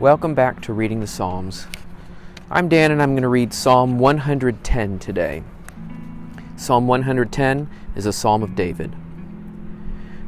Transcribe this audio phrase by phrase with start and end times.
[0.00, 1.68] Welcome back to Reading the Psalms.
[2.50, 5.44] I'm Dan and I'm going to read Psalm 110 today.
[6.56, 8.96] Psalm 110 is a psalm of David.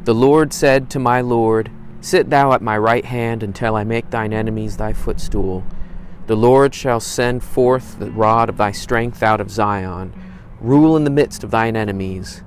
[0.04, 4.10] The Lord said to my Lord, Sit thou at my right hand until I make
[4.10, 5.64] thine enemies thy footstool.
[6.28, 10.14] The Lord shall send forth the rod of thy strength out of Zion.
[10.60, 12.44] Rule in the midst of thine enemies.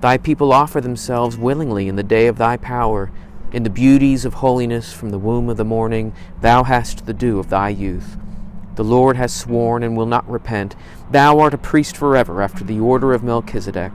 [0.00, 3.12] Thy people offer themselves willingly in the day of thy power.
[3.52, 7.38] In the beauties of holiness from the womb of the morning, thou hast the dew
[7.38, 8.16] of thy youth.
[8.76, 10.74] The Lord has sworn and will not repent.
[11.10, 13.92] Thou art a priest forever after the order of Melchizedek.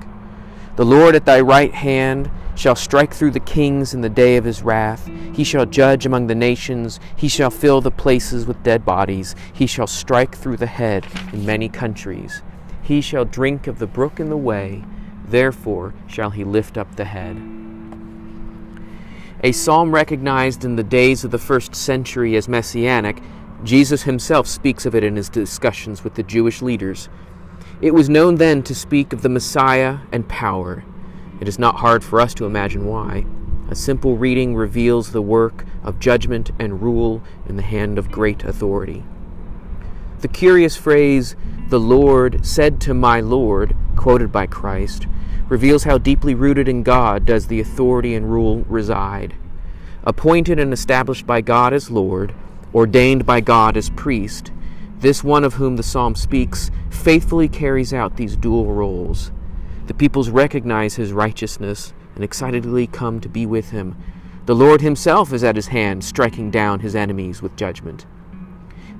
[0.75, 4.45] The Lord at thy right hand shall strike through the kings in the day of
[4.45, 5.09] his wrath.
[5.33, 6.99] He shall judge among the nations.
[7.15, 9.33] He shall fill the places with dead bodies.
[9.53, 12.43] He shall strike through the head in many countries.
[12.83, 14.83] He shall drink of the brook in the way.
[15.27, 17.56] Therefore shall he lift up the head.
[19.43, 23.21] A psalm recognized in the days of the first century as messianic,
[23.63, 27.07] Jesus himself speaks of it in his discussions with the Jewish leaders.
[27.79, 30.83] It was known then to speak of the Messiah and power.
[31.39, 33.25] It is not hard for us to imagine why.
[33.69, 38.43] A simple reading reveals the work of judgment and rule in the hand of great
[38.43, 39.03] authority.
[40.21, 41.35] The curious phrase,
[41.69, 45.05] the Lord said to my Lord, quoted by Christ,
[45.49, 49.35] reveals how deeply rooted in God does the authority and rule reside.
[50.03, 52.33] Appointed and established by God as Lord,
[52.73, 54.51] ordained by God as priest,
[54.99, 59.31] this one of whom the psalm speaks faithfully carries out these dual roles.
[59.85, 63.95] The peoples recognize his righteousness and excitedly come to be with him.
[64.45, 68.05] The Lord himself is at his hand, striking down his enemies with judgment.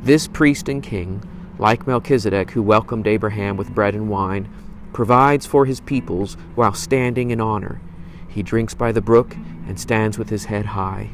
[0.02, 1.23] This priest and king,
[1.58, 4.48] like Melchizedek, who welcomed Abraham with bread and wine,
[4.93, 7.81] provides for his peoples while standing in honor.
[8.27, 9.35] He drinks by the brook
[9.67, 11.11] and stands with his head high.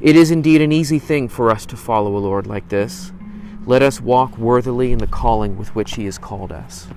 [0.00, 3.12] It is indeed an easy thing for us to follow a Lord like this.
[3.64, 6.88] Let us walk worthily in the calling with which he has called us.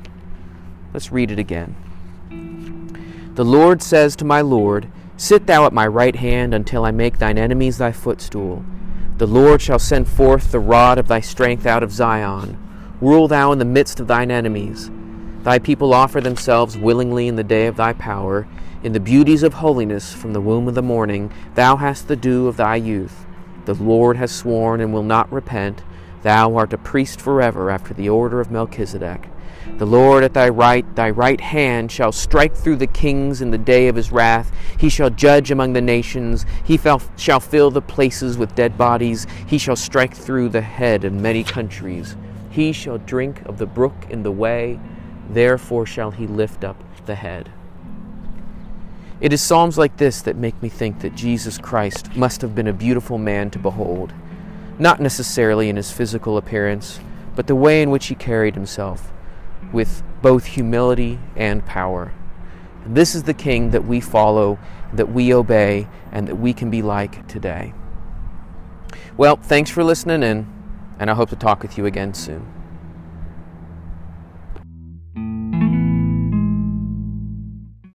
[0.93, 1.75] Let's read it again.
[3.35, 7.19] The Lord says to my Lord, Sit thou at my right hand until I make
[7.19, 8.65] thine enemies thy footstool.
[9.17, 12.57] The Lord shall send forth the rod of thy strength out of Zion.
[12.99, 14.89] Rule thou in the midst of thine enemies.
[15.45, 18.47] Thy people offer themselves willingly in the day of thy power.
[18.81, 22.47] In the beauties of holiness from the womb of the morning, thou hast the dew
[22.47, 23.27] of thy youth.
[23.65, 25.83] The Lord has sworn and will not repent.
[26.23, 29.29] Thou art a priest forever after the order of Melchizedek.
[29.77, 33.59] The Lord at thy right, thy right hand, shall strike through the kings in the
[33.59, 34.51] day of his wrath.
[34.79, 36.43] He shall judge among the nations.
[36.63, 36.79] He
[37.17, 39.27] shall fill the places with dead bodies.
[39.45, 42.15] He shall strike through the head of many countries.
[42.49, 44.79] He shall drink of the brook in the way
[45.29, 47.51] therefore shall he lift up the head.
[49.21, 52.67] It is Psalms like this that make me think that Jesus Christ must have been
[52.67, 54.13] a beautiful man to behold,
[54.77, 56.99] not necessarily in his physical appearance,
[57.35, 59.11] but the way in which he carried himself,
[59.71, 62.11] with both humility and power.
[62.85, 64.59] This is the King that we follow,
[64.93, 67.73] that we obey, and that we can be like today.
[69.17, 70.47] Well, thanks for listening in,
[70.99, 72.45] and I hope to talk with you again soon.